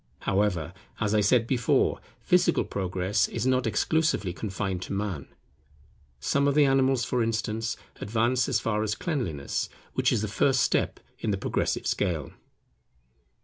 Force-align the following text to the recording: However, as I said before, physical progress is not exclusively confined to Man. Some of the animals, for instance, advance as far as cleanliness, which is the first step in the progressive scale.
However, 0.21 0.73
as 0.99 1.13
I 1.13 1.21
said 1.21 1.45
before, 1.45 1.99
physical 2.23 2.63
progress 2.63 3.27
is 3.27 3.45
not 3.45 3.67
exclusively 3.67 4.33
confined 4.33 4.81
to 4.81 4.93
Man. 4.93 5.27
Some 6.19 6.47
of 6.47 6.55
the 6.55 6.65
animals, 6.65 7.05
for 7.05 7.21
instance, 7.21 7.77
advance 7.97 8.49
as 8.49 8.59
far 8.59 8.81
as 8.81 8.95
cleanliness, 8.95 9.69
which 9.93 10.11
is 10.11 10.23
the 10.23 10.27
first 10.27 10.61
step 10.63 10.99
in 11.19 11.29
the 11.29 11.37
progressive 11.37 11.85
scale. 11.85 12.31